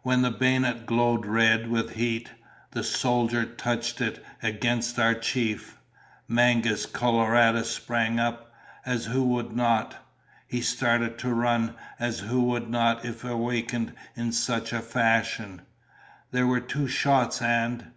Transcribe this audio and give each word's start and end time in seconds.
When 0.00 0.22
the 0.22 0.30
bayonet 0.30 0.86
glowed 0.86 1.26
red 1.26 1.68
with 1.68 1.96
heat, 1.96 2.30
the 2.70 2.82
soldier 2.82 3.44
touched 3.44 4.00
it 4.00 4.24
against 4.42 4.98
our 4.98 5.12
chief. 5.12 5.76
Mangus 6.26 6.86
Coloradus 6.86 7.70
sprang 7.70 8.18
up, 8.18 8.50
as 8.86 9.04
who 9.04 9.22
would 9.24 9.52
not? 9.52 9.96
He 10.46 10.62
started 10.62 11.18
to 11.18 11.34
run, 11.34 11.74
as 12.00 12.20
who 12.20 12.44
would 12.44 12.70
not 12.70 13.04
if 13.04 13.24
awakened 13.24 13.92
in 14.16 14.32
such 14.32 14.72
a 14.72 14.80
fashion? 14.80 15.60
There 16.30 16.46
were 16.46 16.60
two 16.60 16.88
shots 16.88 17.42
and 17.42 17.88